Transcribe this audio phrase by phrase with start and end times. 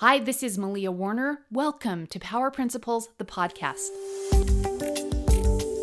[0.00, 1.40] Hi, this is Malia Warner.
[1.52, 3.90] Welcome to Power Principles, the podcast.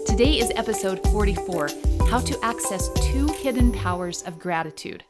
[0.08, 1.70] Today is episode 44
[2.10, 5.04] How to Access Two Hidden Powers of Gratitude.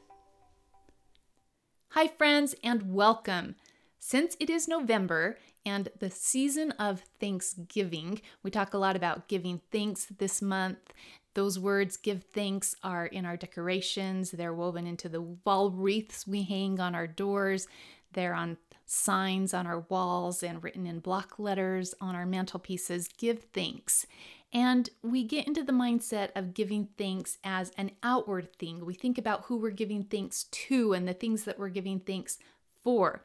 [1.92, 3.56] Hi, friends, and welcome.
[3.98, 9.62] Since it is November and the season of Thanksgiving, we talk a lot about giving
[9.72, 10.92] thanks this month.
[11.34, 14.32] Those words, give thanks, are in our decorations.
[14.32, 17.70] They're woven into the wall wreaths we hang on our doors.
[18.12, 18.58] They're on
[18.88, 23.10] signs on our walls and written in block letters on our mantelpieces.
[23.18, 24.08] Give thanks.
[24.54, 28.86] And we get into the mindset of giving thanks as an outward thing.
[28.86, 32.40] We think about who we're giving thanks to and the things that we're giving thanks
[32.82, 33.24] for.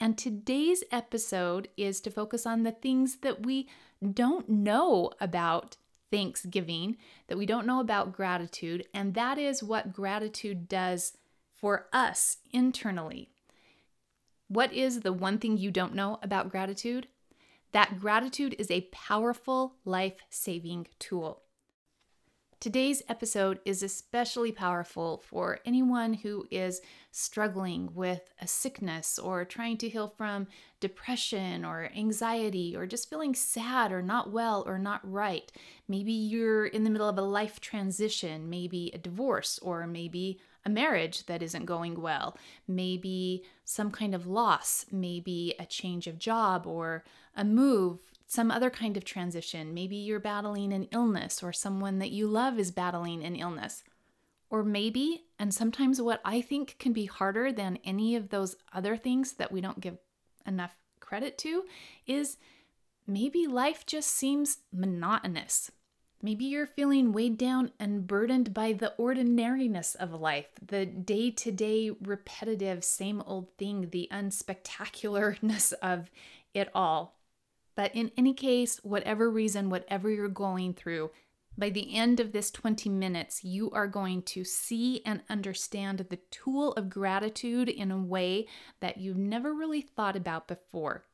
[0.00, 3.68] And today's episode is to focus on the things that we
[4.12, 5.76] don't know about
[6.10, 6.96] Thanksgiving,
[7.28, 11.16] that we don't know about gratitude, and that is what gratitude does
[11.52, 13.33] for us internally.
[14.54, 17.08] What is the one thing you don't know about gratitude?
[17.72, 21.42] That gratitude is a powerful life saving tool.
[22.60, 29.76] Today's episode is especially powerful for anyone who is struggling with a sickness or trying
[29.78, 30.46] to heal from
[30.78, 35.50] depression or anxiety or just feeling sad or not well or not right.
[35.88, 40.70] Maybe you're in the middle of a life transition, maybe a divorce, or maybe a
[40.70, 46.66] marriage that isn't going well, maybe some kind of loss, maybe a change of job
[46.66, 47.04] or
[47.36, 49.74] a move, some other kind of transition.
[49.74, 53.84] Maybe you're battling an illness or someone that you love is battling an illness.
[54.50, 58.96] Or maybe, and sometimes what I think can be harder than any of those other
[58.96, 59.98] things that we don't give
[60.46, 61.64] enough credit to,
[62.06, 62.36] is
[63.06, 65.70] maybe life just seems monotonous.
[66.24, 71.52] Maybe you're feeling weighed down and burdened by the ordinariness of life, the day to
[71.52, 76.10] day repetitive, same old thing, the unspectacularness of
[76.54, 77.18] it all.
[77.74, 81.10] But in any case, whatever reason, whatever you're going through,
[81.58, 86.20] by the end of this 20 minutes, you are going to see and understand the
[86.30, 88.46] tool of gratitude in a way
[88.80, 91.04] that you've never really thought about before.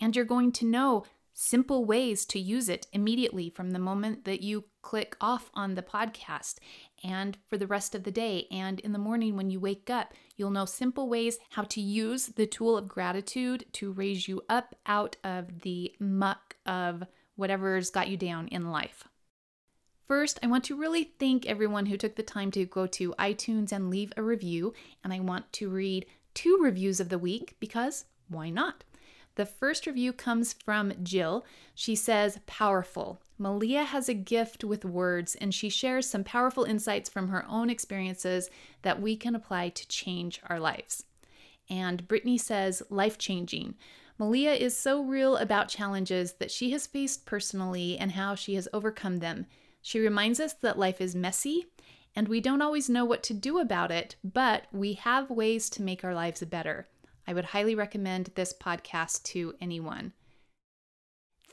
[0.00, 1.04] And you're going to know
[1.40, 5.82] simple ways to use it immediately from the moment that you click off on the
[5.82, 6.56] podcast
[7.04, 8.48] and for the rest of the day.
[8.50, 12.26] And in the morning when you wake up, you'll know simple ways how to use
[12.26, 17.04] the tool of gratitude to raise you up out of the muck of
[17.36, 19.04] whatever's got you down in life.
[20.08, 23.70] First, I want to really thank everyone who took the time to go to iTunes
[23.70, 24.72] and leave a review.
[25.04, 28.82] And I want to read two reviews of the week because why not?
[29.38, 31.46] The first review comes from Jill.
[31.72, 33.22] She says, Powerful.
[33.38, 37.70] Malia has a gift with words, and she shares some powerful insights from her own
[37.70, 38.50] experiences
[38.82, 41.04] that we can apply to change our lives.
[41.70, 43.76] And Brittany says, Life changing.
[44.18, 48.66] Malia is so real about challenges that she has faced personally and how she has
[48.72, 49.46] overcome them.
[49.80, 51.66] She reminds us that life is messy
[52.16, 55.82] and we don't always know what to do about it, but we have ways to
[55.82, 56.88] make our lives better.
[57.28, 60.14] I would highly recommend this podcast to anyone.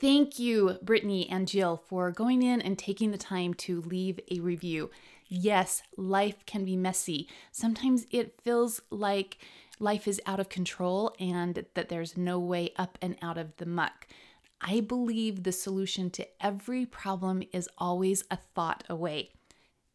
[0.00, 4.40] Thank you, Brittany and Jill, for going in and taking the time to leave a
[4.40, 4.90] review.
[5.28, 7.28] Yes, life can be messy.
[7.52, 9.36] Sometimes it feels like
[9.78, 13.66] life is out of control and that there's no way up and out of the
[13.66, 14.06] muck.
[14.62, 19.32] I believe the solution to every problem is always a thought away.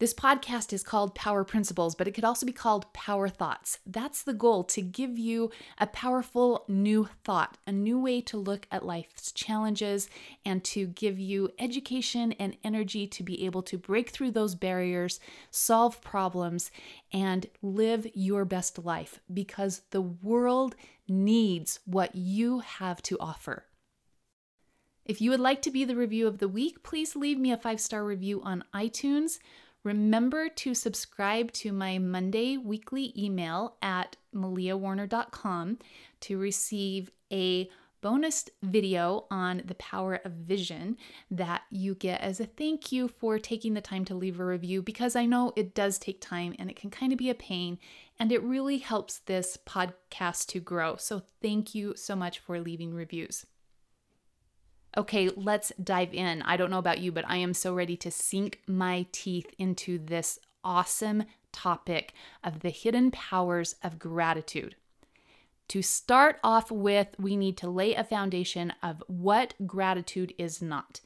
[0.02, 3.78] This podcast is called Power Principles, but it could also be called Power Thoughts.
[3.86, 8.66] That's the goal to give you a powerful new thought, a new way to look
[8.72, 10.10] at life's challenges,
[10.44, 15.20] and to give you education and energy to be able to break through those barriers,
[15.52, 16.72] solve problems,
[17.12, 20.74] and live your best life because the world
[21.06, 23.66] needs what you have to offer.
[25.04, 27.56] If you would like to be the review of the week, please leave me a
[27.56, 29.38] five star review on iTunes.
[29.84, 35.78] Remember to subscribe to my Monday weekly email at maliawarner.com
[36.20, 37.68] to receive a
[38.00, 40.96] bonus video on the power of vision
[41.30, 44.82] that you get as a thank you for taking the time to leave a review
[44.82, 47.78] because I know it does take time and it can kind of be a pain
[48.18, 50.96] and it really helps this podcast to grow.
[50.96, 53.46] So thank you so much for leaving reviews.
[54.96, 56.42] Okay, let's dive in.
[56.42, 59.98] I don't know about you, but I am so ready to sink my teeth into
[59.98, 62.12] this awesome topic
[62.44, 64.76] of the hidden powers of gratitude.
[65.68, 71.00] To start off with, we need to lay a foundation of what gratitude is not.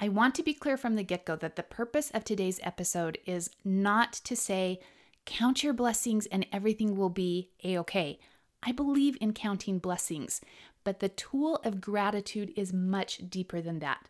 [0.00, 3.18] I want to be clear from the get go that the purpose of today's episode
[3.24, 4.80] is not to say,
[5.26, 8.18] count your blessings and everything will be a okay.
[8.64, 10.40] I believe in counting blessings,
[10.84, 14.08] but the tool of gratitude is much deeper than that.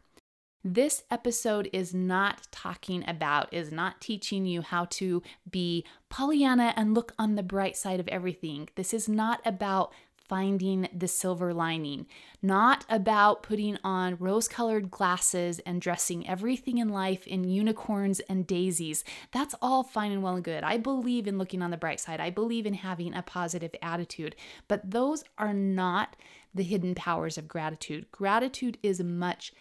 [0.64, 5.20] This episode is not talking about, is not teaching you how to
[5.50, 8.68] be Pollyanna and look on the bright side of everything.
[8.76, 9.92] This is not about
[10.28, 12.06] finding the silver lining,
[12.40, 18.46] not about putting on rose colored glasses and dressing everything in life in unicorns and
[18.46, 19.04] daisies.
[19.32, 20.62] That's all fine and well and good.
[20.64, 24.36] I believe in looking on the bright side, I believe in having a positive attitude,
[24.68, 26.16] but those are not
[26.54, 28.10] the hidden powers of gratitude.
[28.10, 29.52] Gratitude is much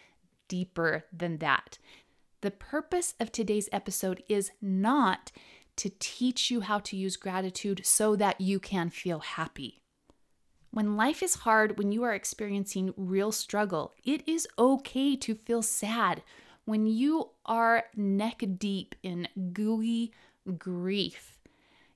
[0.48, 1.78] deeper than that.
[2.42, 5.30] The purpose of today's episode is not
[5.76, 9.80] to teach you how to use gratitude so that you can feel happy.
[10.70, 15.62] When life is hard, when you are experiencing real struggle, it is okay to feel
[15.62, 16.22] sad.
[16.64, 20.12] When you are neck deep in gooey
[20.56, 21.38] grief,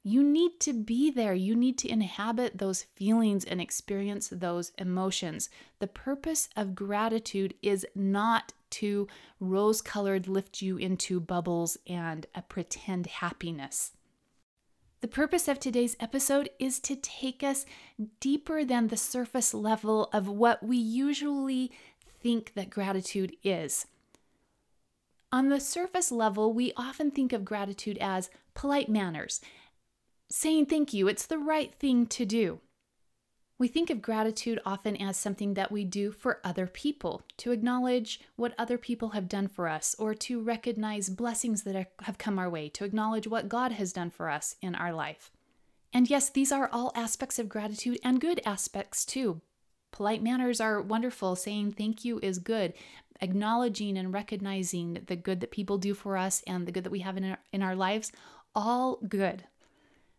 [0.06, 1.34] you need to be there.
[1.34, 5.50] You need to inhabit those feelings and experience those emotions.
[5.80, 9.08] The purpose of gratitude is not to
[9.40, 13.94] rose colored lift you into bubbles and a pretend happiness.
[15.00, 17.66] The purpose of today's episode is to take us
[18.20, 21.72] deeper than the surface level of what we usually
[22.22, 23.86] think that gratitude is.
[25.32, 29.40] On the surface level, we often think of gratitude as polite manners
[30.30, 31.08] saying thank you.
[31.08, 32.60] It's the right thing to do.
[33.58, 38.20] We think of gratitude often as something that we do for other people, to acknowledge
[38.36, 42.50] what other people have done for us, or to recognize blessings that have come our
[42.50, 45.30] way, to acknowledge what God has done for us in our life.
[45.90, 49.40] And yes, these are all aspects of gratitude and good aspects too.
[49.90, 51.34] Polite manners are wonderful.
[51.36, 52.74] Saying thank you is good.
[53.22, 57.00] Acknowledging and recognizing the good that people do for us and the good that we
[57.00, 58.12] have in our, in our lives,
[58.54, 59.44] all good.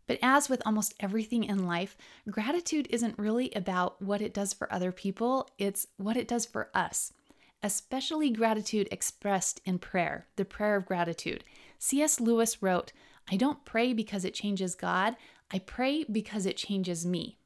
[0.07, 1.97] But as with almost everything in life,
[2.29, 6.69] gratitude isn't really about what it does for other people, it's what it does for
[6.73, 7.13] us.
[7.61, 11.43] Especially gratitude expressed in prayer, the prayer of gratitude.
[11.77, 12.19] C.S.
[12.19, 12.93] Lewis wrote,
[13.29, 15.15] I don't pray because it changes God,
[15.51, 17.37] I pray because it changes me.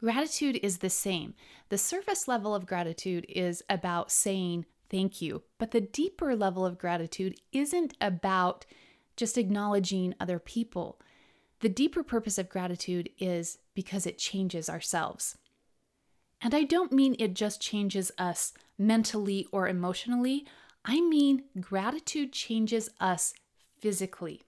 [0.00, 1.34] Gratitude is the same.
[1.70, 6.78] The surface level of gratitude is about saying thank you, but the deeper level of
[6.78, 8.64] gratitude isn't about
[9.16, 11.00] just acknowledging other people.
[11.60, 15.36] The deeper purpose of gratitude is because it changes ourselves.
[16.40, 20.46] And I don't mean it just changes us mentally or emotionally,
[20.84, 23.34] I mean gratitude changes us
[23.80, 24.42] physically.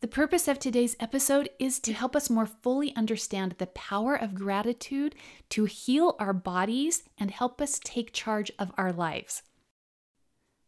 [0.00, 4.34] The purpose of today's episode is to help us more fully understand the power of
[4.34, 5.14] gratitude
[5.50, 9.42] to heal our bodies and help us take charge of our lives.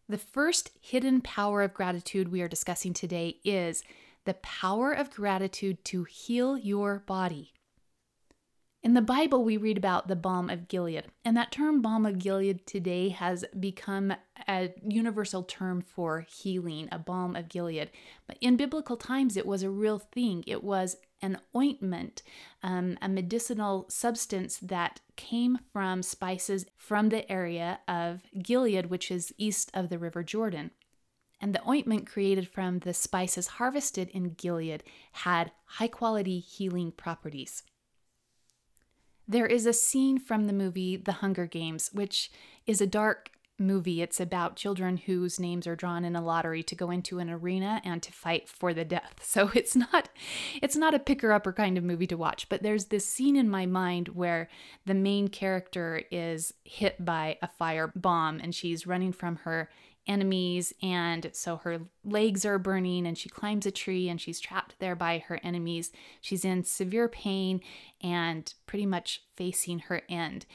[0.09, 3.83] The first hidden power of gratitude we are discussing today is
[4.27, 7.53] the power of gratitude to heal your body.
[8.83, 12.21] In the Bible, we read about the balm of Gilead, and that term balm of
[12.21, 14.15] Gilead today has become
[14.47, 17.91] a universal term for healing, a balm of Gilead.
[18.29, 20.45] But in biblical times, it was a real thing.
[20.47, 22.23] It was an ointment,
[22.63, 29.35] um, a medicinal substance that came from spices from the area of Gilead, which is
[29.37, 30.71] east of the River Jordan
[31.47, 34.83] and the ointment created from the spices harvested in Gilead
[35.13, 37.63] had high quality healing properties.
[39.29, 42.33] There is a scene from the movie The Hunger Games, which
[42.67, 44.03] is a dark movie.
[44.03, 47.81] It's about children whose names are drawn in a lottery to go into an arena
[47.85, 49.15] and to fight for the death.
[49.23, 50.09] So it's not
[50.61, 53.49] it's not a picker upper kind of movie to watch, but there's this scene in
[53.49, 54.49] my mind where
[54.85, 59.69] the main character is hit by a fire bomb and she's running from her
[60.07, 64.79] enemies and so her legs are burning and she climbs a tree and she's trapped
[64.79, 65.93] there by her enemies.
[66.21, 67.61] She's in severe pain
[68.01, 70.47] and pretty much facing her end.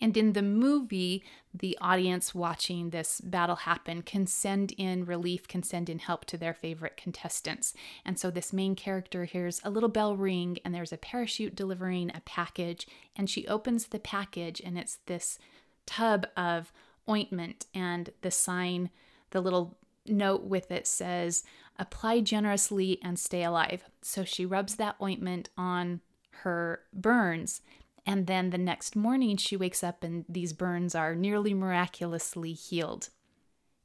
[0.00, 1.24] And in the movie
[1.56, 6.36] the audience watching this battle happen can send in relief can send in help to
[6.36, 7.74] their favorite contestants.
[8.04, 12.10] And so this main character hears a little bell ring and there's a parachute delivering
[12.14, 15.38] a package and she opens the package and it's this
[15.86, 16.72] tub of
[17.08, 18.90] ointment, and the sign,
[19.30, 21.44] the little note with it says,
[21.78, 23.84] apply generously and stay alive.
[24.02, 26.00] So she rubs that ointment on
[26.42, 27.62] her burns.
[28.06, 33.08] And then the next morning, she wakes up and these burns are nearly miraculously healed.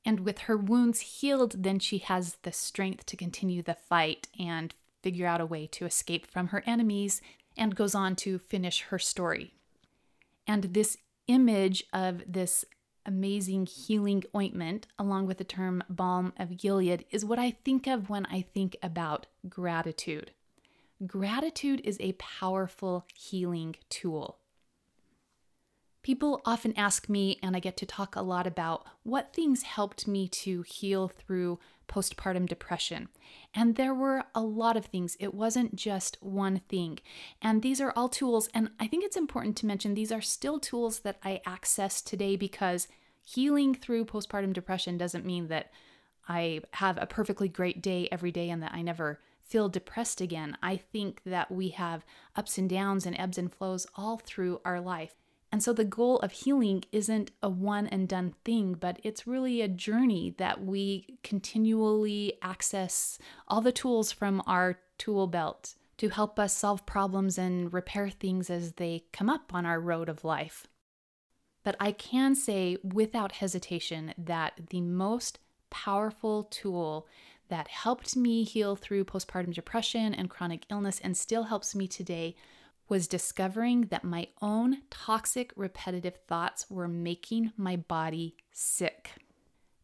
[0.05, 4.73] And with her wounds healed, then she has the strength to continue the fight and
[5.01, 7.21] figure out a way to escape from her enemies
[7.57, 9.53] and goes on to finish her story.
[10.47, 10.97] And this
[11.27, 12.65] image of this
[13.09, 18.07] amazing healing ointment, along with the term balm of Gilead, is what I think of
[18.07, 20.31] when I think about gratitude.
[21.05, 24.37] gratitude is a powerful healing tool.
[26.01, 30.07] People often ask me, and I get to talk a lot about what things helped
[30.07, 33.09] me to heal through postpartum depression.
[33.53, 36.99] And there were a lot of things, it wasn't just one thing.
[37.41, 40.59] And these are all tools, and I think it's important to mention these are still
[40.59, 42.87] tools that I access today because
[43.33, 45.71] healing through postpartum depression doesn't mean that
[46.27, 50.57] I have a perfectly great day every day and that I never feel depressed again.
[50.61, 52.05] I think that we have
[52.35, 55.15] ups and downs and ebbs and flows all through our life.
[55.51, 59.61] And so the goal of healing isn't a one and done thing, but it's really
[59.61, 63.17] a journey that we continually access
[63.47, 68.49] all the tools from our tool belt to help us solve problems and repair things
[68.49, 70.67] as they come up on our road of life.
[71.63, 75.39] But I can say without hesitation that the most
[75.69, 77.07] powerful tool
[77.49, 82.35] that helped me heal through postpartum depression and chronic illness and still helps me today
[82.87, 89.11] was discovering that my own toxic, repetitive thoughts were making my body sick.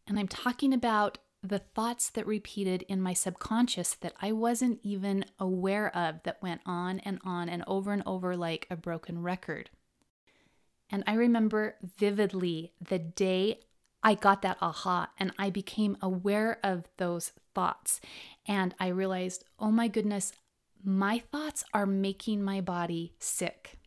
[0.08, 5.24] And I'm talking about the thoughts that repeated in my subconscious that I wasn't even
[5.38, 9.70] aware of that went on and on and over and over like a broken record.
[10.90, 13.60] And I remember vividly the day
[14.02, 18.00] I got that aha and I became aware of those thoughts.
[18.46, 20.32] And I realized, oh my goodness,
[20.84, 23.78] my thoughts are making my body sick.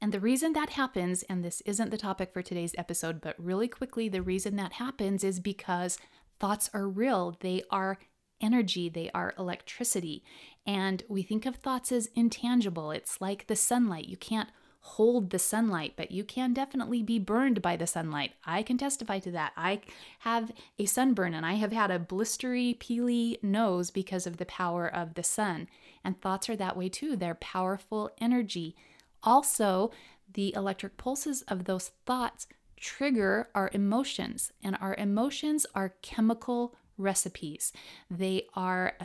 [0.00, 3.68] And the reason that happens, and this isn't the topic for today's episode, but really
[3.68, 5.96] quickly, the reason that happens is because
[6.40, 7.36] thoughts are real.
[7.40, 7.98] They are
[8.40, 10.22] energy, they are electricity.
[10.66, 12.90] And we think of thoughts as intangible.
[12.90, 14.08] It's like the sunlight.
[14.08, 14.50] You can't
[14.86, 18.32] hold the sunlight, but you can definitely be burned by the sunlight.
[18.44, 19.52] I can testify to that.
[19.56, 19.80] I
[20.20, 24.86] have a sunburn and I have had a blistery, peely nose because of the power
[24.86, 25.68] of the sun.
[26.04, 27.16] And thoughts are that way too.
[27.16, 28.76] They're powerful energy.
[29.22, 29.90] Also,
[30.34, 37.72] the electric pulses of those thoughts trigger our emotions, and our emotions are chemical recipes.
[38.10, 38.98] They are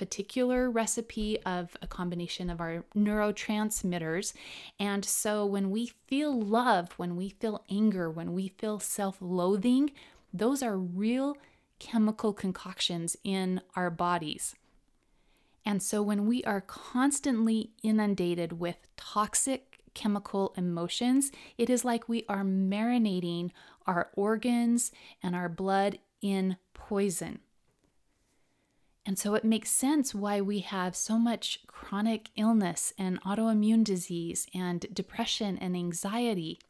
[0.00, 4.32] particular recipe of a combination of our neurotransmitters.
[4.78, 9.90] And so when we feel love, when we feel anger, when we feel self loathing,
[10.32, 11.36] those are real
[11.78, 14.54] chemical concoctions in our bodies.
[15.66, 22.24] And so when we are constantly inundated with toxic chemical emotions, it is like we
[22.26, 23.50] are marinating
[23.86, 24.92] our organs
[25.22, 27.40] and our blood in poison.
[29.10, 34.46] And so it makes sense why we have so much chronic illness and autoimmune disease
[34.54, 36.60] and depression and anxiety.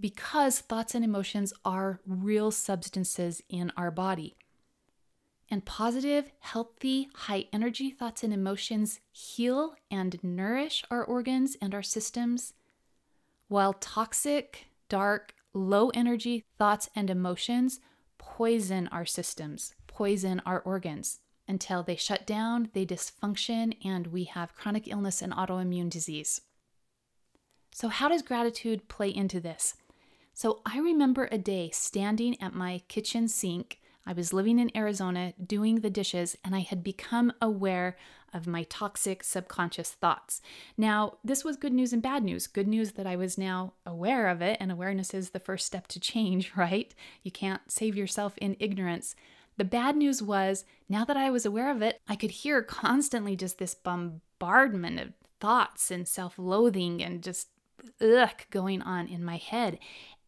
[0.00, 4.38] Because thoughts and emotions are real substances in our body.
[5.50, 11.82] And positive, healthy, high energy thoughts and emotions heal and nourish our organs and our
[11.82, 12.54] systems,
[13.48, 17.80] while toxic, dark, low energy thoughts and emotions
[18.16, 24.54] poison our systems, poison our organs until they shut down, they dysfunction, and we have
[24.54, 26.42] chronic illness and autoimmune disease.
[27.72, 29.74] So, how does gratitude play into this?
[30.34, 33.78] So, I remember a day standing at my kitchen sink.
[34.06, 37.96] I was living in Arizona doing the dishes, and I had become aware
[38.34, 40.42] of my toxic subconscious thoughts.
[40.76, 42.46] Now, this was good news and bad news.
[42.46, 45.86] Good news that I was now aware of it, and awareness is the first step
[45.88, 46.94] to change, right?
[47.22, 49.16] You can't save yourself in ignorance.
[49.56, 53.36] The bad news was, now that I was aware of it, I could hear constantly
[53.36, 57.48] just this bombardment of thoughts and self loathing and just
[58.00, 59.78] ugh going on in my head.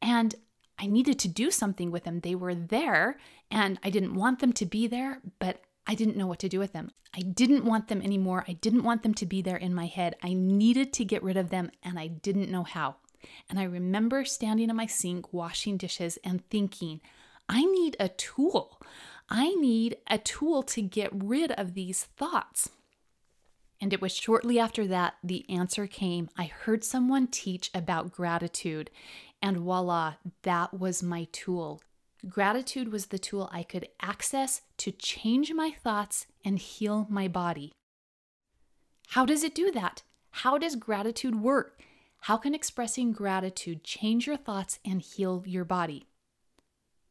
[0.00, 0.34] And
[0.78, 2.20] I needed to do something with them.
[2.20, 3.18] They were there
[3.50, 6.58] and I didn't want them to be there, but I didn't know what to do
[6.58, 6.90] with them.
[7.14, 8.44] I didn't want them anymore.
[8.46, 10.14] I didn't want them to be there in my head.
[10.22, 12.96] I needed to get rid of them and I didn't know how.
[13.48, 17.00] And I remember standing in my sink washing dishes and thinking,
[17.48, 18.77] I need a tool.
[19.30, 22.70] I need a tool to get rid of these thoughts.
[23.80, 26.28] And it was shortly after that the answer came.
[26.36, 28.90] I heard someone teach about gratitude,
[29.40, 31.80] and voila, that was my tool.
[32.28, 37.72] Gratitude was the tool I could access to change my thoughts and heal my body.
[39.08, 40.02] How does it do that?
[40.30, 41.80] How does gratitude work?
[42.22, 46.07] How can expressing gratitude change your thoughts and heal your body?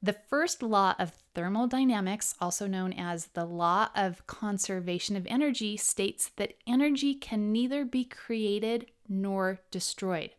[0.02, 6.30] The first law of thermodynamics, also known as the law of conservation of energy, states
[6.36, 10.32] that energy can neither be created nor destroyed.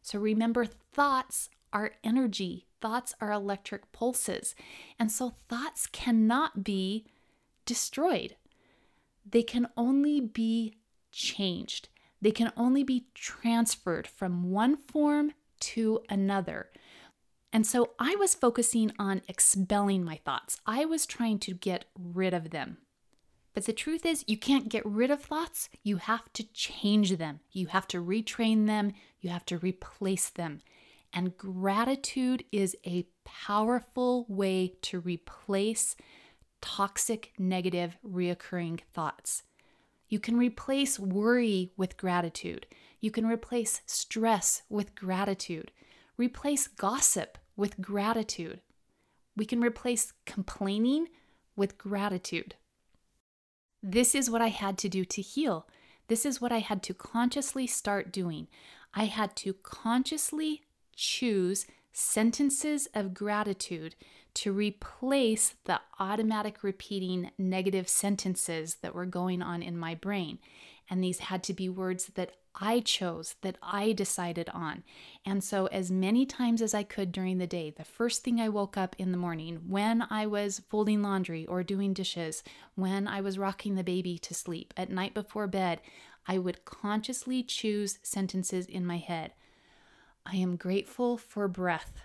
[0.00, 4.54] So remember, thoughts are energy, thoughts are electric pulses.
[4.98, 7.04] And so thoughts cannot be
[7.66, 8.36] destroyed.
[9.28, 10.74] they can only be
[11.10, 11.88] changed.
[12.20, 16.70] They can only be transferred from one form to another.
[17.52, 20.60] And so I was focusing on expelling my thoughts.
[20.66, 22.78] I was trying to get rid of them.
[23.54, 25.68] But the truth is, you can't get rid of thoughts.
[25.82, 27.40] You have to change them.
[27.50, 28.92] You have to retrain them.
[29.20, 30.60] You have to replace them.
[31.12, 35.94] And gratitude is a powerful way to replace
[36.62, 39.42] toxic, negative, reoccurring thoughts.
[40.08, 42.66] You can replace worry with gratitude.
[43.00, 45.70] You can replace stress with gratitude.
[46.16, 48.60] Replace gossip with gratitude.
[49.36, 51.08] We can replace complaining
[51.56, 52.54] with gratitude.
[53.82, 55.66] This is what I had to do to heal.
[56.08, 58.48] This is what I had to consciously start doing.
[58.94, 60.62] I had to consciously
[60.94, 63.94] choose sentences of gratitude
[64.34, 70.38] to replace the automatic repeating negative sentences that were going on in my brain.
[70.88, 74.84] And these had to be words that I chose, that I decided on.
[75.24, 78.48] And so, as many times as I could during the day, the first thing I
[78.48, 82.42] woke up in the morning, when I was folding laundry or doing dishes,
[82.74, 85.80] when I was rocking the baby to sleep, at night before bed,
[86.26, 89.32] I would consciously choose sentences in my head.
[90.26, 92.02] I am grateful for breath.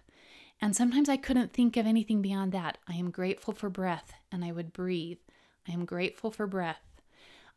[0.59, 2.79] And sometimes I couldn't think of anything beyond that.
[2.87, 5.19] I am grateful for breath, and I would breathe.
[5.67, 6.81] I am grateful for breath.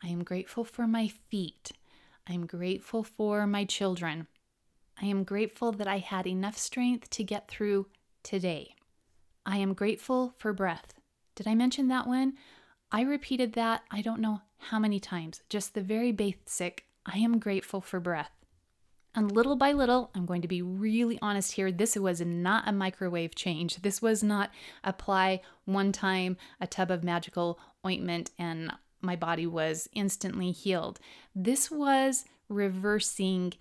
[0.03, 1.73] I am grateful for my feet.
[2.29, 4.27] I am grateful for my children.
[5.01, 7.87] I am grateful that I had enough strength to get through
[8.23, 8.75] today.
[9.47, 10.95] I am grateful for breath.
[11.35, 12.35] Did I mention that one?
[12.93, 17.39] I repeated that I don't know how many times, just the very basic I am
[17.39, 18.33] grateful for breath.
[19.15, 21.73] And little by little, I'm going to be really honest here.
[21.73, 23.77] This was not a microwave change.
[23.77, 24.51] This was not
[24.85, 31.01] apply one time a tub of magical ointment and my body was instantly healed.
[31.35, 33.55] This was reversing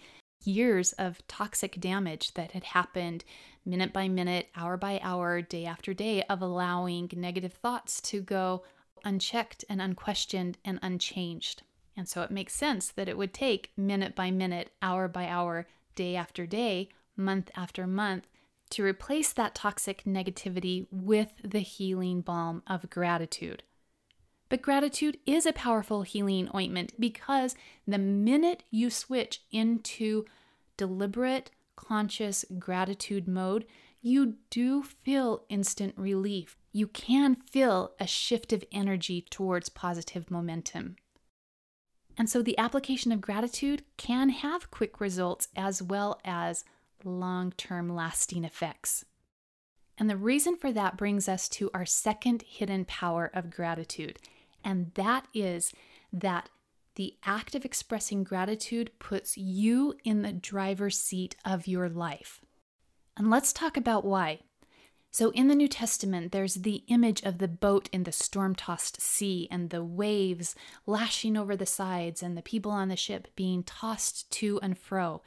[0.43, 3.24] years of toxic damage that had happened
[3.65, 8.64] minute by minute, hour by hour, day after day of allowing negative thoughts to go
[9.05, 11.64] unchecked and unquestioned and unchanged.
[11.96, 15.68] And so it makes sense that it would take minute by minute, hour by hour,
[15.96, 18.27] day after day, month after month
[18.72, 23.64] to replace that toxic negativity with the healing balm of gratitude.
[24.50, 27.55] But gratitude is a powerful healing ointment because
[27.88, 30.25] the minute you switch into
[30.75, 33.66] deliberate, conscious gratitude mode,
[34.01, 36.57] you do feel instant relief.
[36.72, 40.96] You can feel a shift of energy towards positive momentum.
[42.18, 46.66] And so the application of gratitude can have quick results as well as
[47.03, 49.05] long term lasting effects.
[49.98, 54.20] And the reason for that brings us to our second hidden power of gratitude,
[54.63, 55.74] and that is
[56.11, 56.50] that
[56.95, 62.41] the act of expressing gratitude puts you in the driver's seat of your life.
[63.15, 64.39] And let's talk about why.
[65.11, 69.01] So, in the New Testament, there's the image of the boat in the storm tossed
[69.01, 73.63] sea and the waves lashing over the sides and the people on the ship being
[73.63, 75.22] tossed to and fro.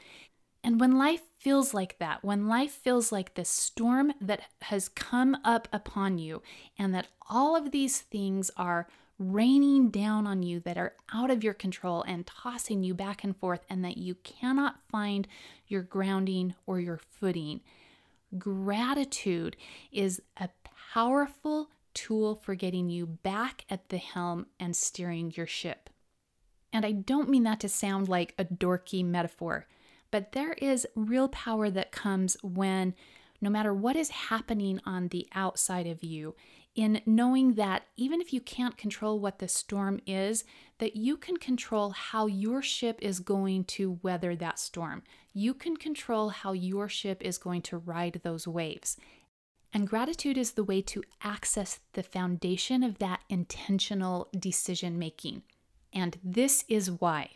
[0.63, 5.37] And when life feels like that, when life feels like this storm that has come
[5.45, 6.43] up upon you,
[6.79, 8.89] and that all of these things are
[9.31, 13.37] raining down on you that are out of your control and tossing you back and
[13.37, 15.29] forth, and that you cannot find
[15.67, 17.61] your grounding or your footing
[18.39, 19.57] Gratitude
[19.91, 20.49] is a
[20.93, 25.91] powerful tool for getting you back at the helm and steering your ship.
[26.73, 29.67] And I don't mean that to sound like a dorky metaphor,
[30.11, 32.95] but there is real power that comes when
[33.43, 36.35] no matter what is happening on the outside of you,
[36.75, 40.45] in knowing that even if you can't control what the storm is,
[40.79, 45.03] that you can control how your ship is going to weather that storm.
[45.35, 48.97] You can control how your ship is going to ride those waves.
[49.75, 55.43] And gratitude is the way to access the foundation of that intentional decision making.
[55.93, 57.33] And this is why.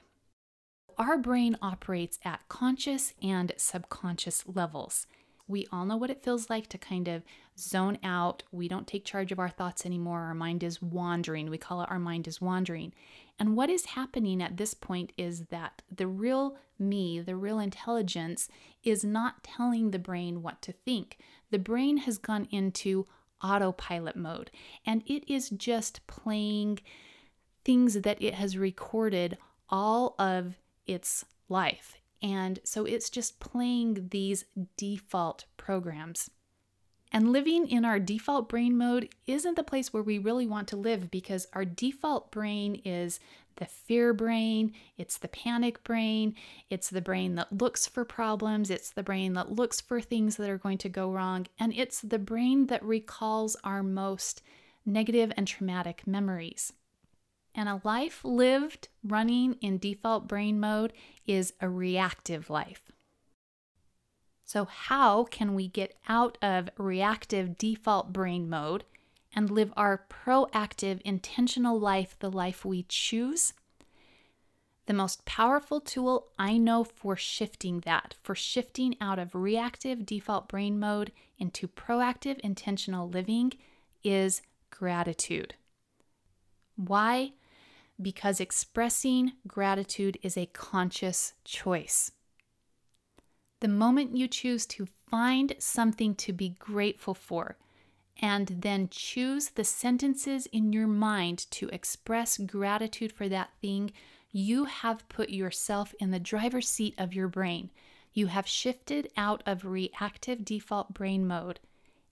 [0.99, 5.07] Our brain operates at conscious and subconscious levels.
[5.49, 7.23] We all know what it feels like to kind of
[7.59, 8.43] zone out.
[8.51, 10.23] We don't take charge of our thoughts anymore.
[10.23, 11.51] Our mind is wandering.
[11.51, 12.93] We call it our mind is wandering.
[13.39, 18.49] And what is happening at this point is that the real me, the real intelligence,
[18.83, 21.19] is not telling the brain what to think.
[21.51, 23.07] The brain has gone into
[23.43, 24.51] autopilot mode
[24.85, 26.81] and it is just playing
[27.65, 29.37] things that it has recorded
[29.69, 30.57] all of
[30.87, 31.97] its life.
[32.23, 34.45] And so it's just playing these
[34.77, 36.31] default programs.
[37.13, 40.77] And living in our default brain mode isn't the place where we really want to
[40.77, 43.21] live because our default brain is
[43.57, 46.35] the fear brain, it's the panic brain,
[46.69, 50.51] it's the brain that looks for problems, it's the brain that looks for things that
[50.51, 54.43] are going to go wrong, and it's the brain that recalls our most
[54.85, 56.73] negative and traumatic memories.
[57.57, 60.93] And a life lived running in default brain mode
[61.27, 62.93] is a reactive life.
[64.45, 68.85] So, how can we get out of reactive default brain mode
[69.35, 73.55] and live our proactive, intentional life, the life we choose?
[74.85, 80.47] The most powerful tool I know for shifting that, for shifting out of reactive default
[80.47, 83.53] brain mode into proactive, intentional living,
[84.05, 85.55] is gratitude.
[86.77, 87.33] Why?
[88.01, 92.13] Because expressing gratitude is a conscious choice.
[93.61, 97.57] The moment you choose to find something to be grateful for,
[98.21, 103.93] and then choose the sentences in your mind to express gratitude for that thing,
[104.31, 107.71] you have put yourself in the driver's seat of your brain.
[108.13, 111.61] You have shifted out of reactive default brain mode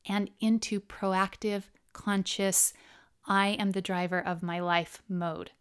[0.06, 2.72] and into proactive, conscious,
[3.26, 5.52] I am the driver of my life mode.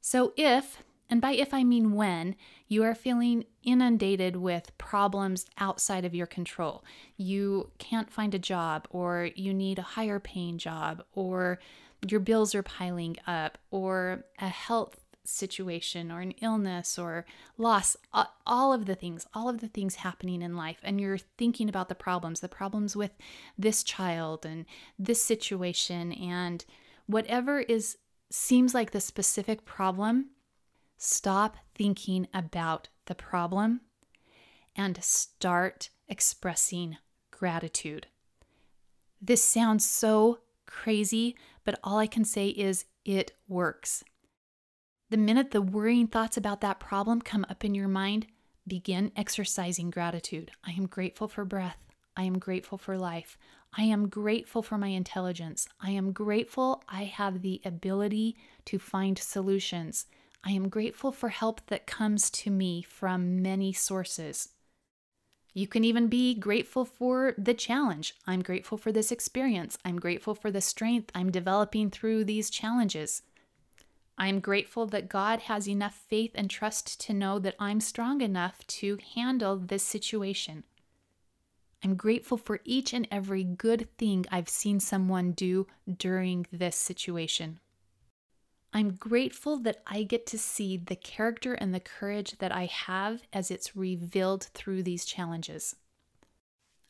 [0.00, 2.36] So, if and by if I mean when,
[2.68, 6.84] you are feeling inundated with problems outside of your control.
[7.16, 11.58] You can't find a job, or you need a higher paying job, or
[12.08, 17.26] your bills are piling up, or a health situation, or an illness, or
[17.58, 17.96] loss,
[18.46, 20.78] all of the things, all of the things happening in life.
[20.84, 23.10] And you're thinking about the problems, the problems with
[23.58, 24.64] this child and
[24.96, 26.64] this situation, and
[27.06, 27.98] whatever is
[28.30, 30.30] seems like the specific problem
[31.02, 33.80] Stop thinking about the problem
[34.76, 36.98] and start expressing
[37.30, 38.06] gratitude.
[39.18, 44.04] This sounds so crazy, but all I can say is it works.
[45.08, 48.26] The minute the worrying thoughts about that problem come up in your mind,
[48.68, 50.50] begin exercising gratitude.
[50.62, 51.78] I am grateful for breath.
[52.14, 53.38] I am grateful for life.
[53.76, 55.68] I am grateful for my intelligence.
[55.80, 60.06] I am grateful I have the ability to find solutions.
[60.42, 64.48] I am grateful for help that comes to me from many sources.
[65.52, 68.14] You can even be grateful for the challenge.
[68.26, 69.78] I'm grateful for this experience.
[69.84, 73.22] I'm grateful for the strength I'm developing through these challenges.
[74.16, 78.66] I'm grateful that God has enough faith and trust to know that I'm strong enough
[78.66, 80.64] to handle this situation.
[81.82, 85.66] I'm grateful for each and every good thing I've seen someone do
[85.98, 87.58] during this situation.
[88.72, 93.22] I'm grateful that I get to see the character and the courage that I have
[93.32, 95.74] as it's revealed through these challenges.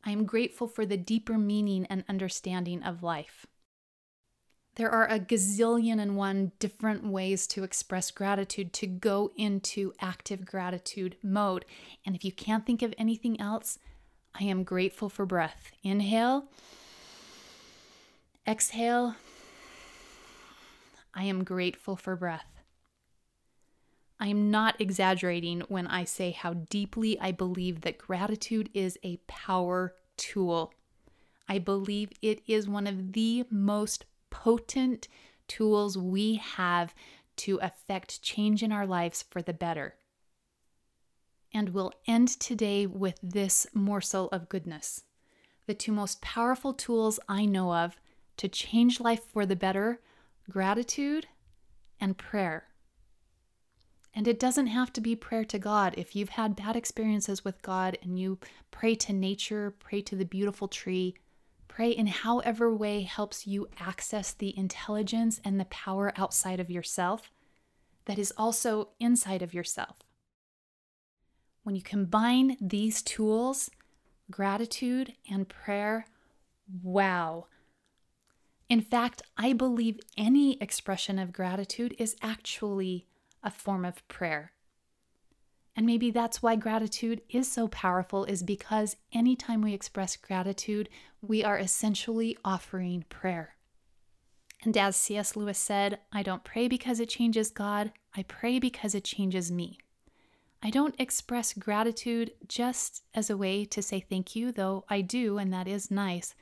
[0.04, 3.46] I am grateful for the deeper meaning and understanding of life.
[4.74, 10.44] There are a gazillion and one different ways to express gratitude, to go into active
[10.44, 11.64] gratitude mode.
[12.04, 13.78] And if you can't think of anything else,
[14.34, 15.72] I am grateful for breath.
[15.82, 16.44] Inhale,
[18.46, 19.16] exhale.
[21.14, 22.46] I am grateful for breath.
[24.18, 29.16] I am not exaggerating when I say how deeply I believe that gratitude is a
[29.26, 30.74] power tool.
[31.48, 35.08] I believe it is one of the most potent
[35.48, 36.94] tools we have
[37.36, 39.94] to affect change in our lives for the better.
[41.52, 45.04] And we'll end today with this morsel of goodness.
[45.66, 47.96] The two most powerful tools I know of
[48.36, 50.00] to change life for the better
[50.50, 51.28] gratitude,
[52.00, 52.64] and prayer.
[54.12, 55.94] And it doesn't have to be prayer to God.
[55.96, 58.38] If you've had bad experiences with God and you
[58.70, 61.14] pray to nature, pray to the beautiful tree,
[61.68, 67.30] pray in however way helps you access the intelligence and the power outside of yourself
[68.06, 69.98] that is also inside of yourself.
[71.62, 73.70] When you combine these tools,
[74.30, 76.06] gratitude and prayer,
[76.82, 77.46] wow,
[78.70, 83.08] in fact, I believe any expression of gratitude is actually
[83.42, 84.52] a form of prayer.
[85.74, 90.88] And maybe that's why gratitude is so powerful, is because anytime we express gratitude,
[91.20, 93.56] we are essentially offering prayer.
[94.62, 95.34] And as C.S.
[95.34, 99.78] Lewis said, I don't pray because it changes God, I pray because it changes me.
[100.62, 105.38] I don't express gratitude just as a way to say thank you, though I do,
[105.38, 106.34] and that is nice.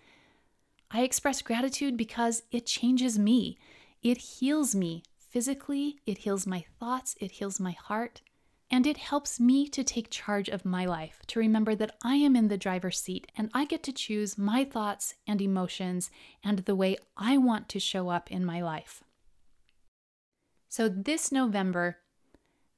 [0.90, 3.58] I express gratitude because it changes me.
[4.02, 8.22] It heals me physically, it heals my thoughts, it heals my heart.
[8.70, 12.36] And it helps me to take charge of my life, to remember that I am
[12.36, 16.10] in the driver's seat and I get to choose my thoughts and emotions
[16.44, 19.02] and the way I want to show up in my life.
[20.68, 21.96] So, this November,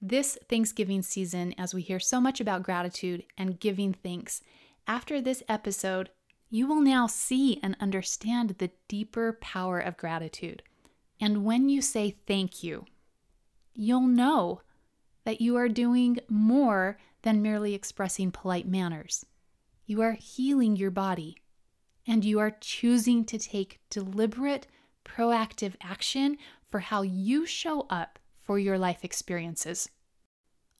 [0.00, 4.42] this Thanksgiving season, as we hear so much about gratitude and giving thanks,
[4.86, 6.10] after this episode,
[6.48, 10.62] you will now see and understand the deeper power of gratitude.
[11.20, 12.86] And when you say thank you,
[13.74, 14.62] you'll know
[15.24, 19.26] that you are doing more than merely expressing polite manners.
[19.86, 21.36] You are healing your body
[22.06, 24.66] and you are choosing to take deliberate,
[25.04, 28.18] proactive action for how you show up
[28.50, 29.88] for your life experiences.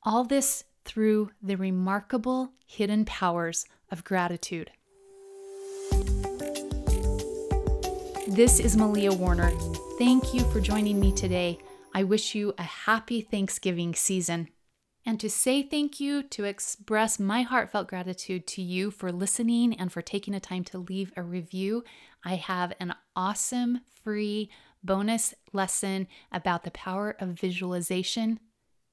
[0.02, 4.72] All this through the remarkable hidden powers of gratitude.
[8.26, 9.52] This is Malia Warner.
[10.00, 11.60] Thank you for joining me today.
[11.94, 14.48] I wish you a happy Thanksgiving season.
[15.06, 19.92] And to say thank you, to express my heartfelt gratitude to you for listening and
[19.92, 21.84] for taking the time to leave a review,
[22.24, 24.50] I have an awesome free
[24.82, 28.40] bonus lesson about the power of visualization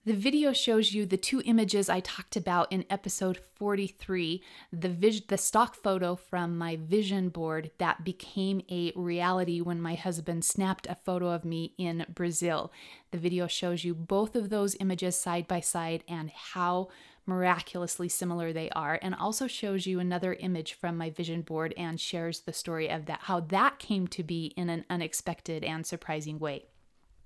[0.08, 5.24] the video shows you the two images I talked about in episode 43, the vis-
[5.28, 10.88] the stock photo from my vision board that became a reality when my husband snapped
[10.88, 12.72] a photo of me in Brazil.
[13.12, 16.88] The video shows you both of those images side by side and how
[17.28, 22.00] miraculously similar they are and also shows you another image from my vision board and
[22.00, 26.40] shares the story of that how that came to be in an unexpected and surprising
[26.40, 26.66] way.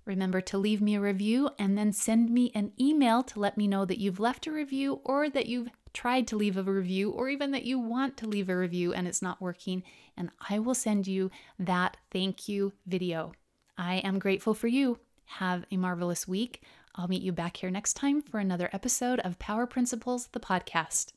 [0.05, 3.67] Remember to leave me a review and then send me an email to let me
[3.67, 7.29] know that you've left a review or that you've tried to leave a review or
[7.29, 9.83] even that you want to leave a review and it's not working.
[10.17, 13.33] And I will send you that thank you video.
[13.77, 14.97] I am grateful for you.
[15.25, 16.61] Have a marvelous week.
[16.95, 21.13] I'll meet you back here next time for another episode of Power Principles, the podcast.